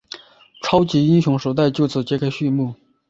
[0.63, 2.73] 超级英雄的时代就此揭开序幕。